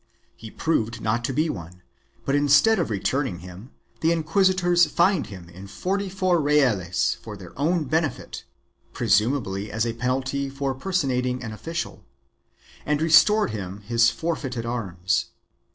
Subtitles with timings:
[0.35, 1.83] He proved not to be one,
[2.25, 3.69] but, instead of returning him,
[3.99, 8.43] the inquisitors fined him in forty four reales for their own benefit
[8.93, 12.03] (presumably as a penalty for personating an official)
[12.83, 15.27] and restored to him his forfeited arms.